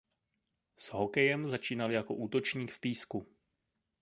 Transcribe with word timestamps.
S 0.75 0.87
hokejem 0.93 1.49
začínal 1.49 1.91
jako 1.91 2.13
útočník 2.13 2.71
v 2.71 2.79
Písku. 2.79 3.27